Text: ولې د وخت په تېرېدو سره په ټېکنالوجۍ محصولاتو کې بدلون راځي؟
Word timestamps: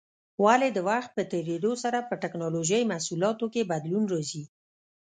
ولې 0.43 0.69
د 0.73 0.79
وخت 0.89 1.09
په 1.17 1.23
تېرېدو 1.31 1.71
سره 1.83 1.99
په 2.09 2.13
ټېکنالوجۍ 2.21 2.81
محصولاتو 2.91 3.45
کې 3.53 3.69
بدلون 3.71 4.03
راځي؟ 4.13 4.43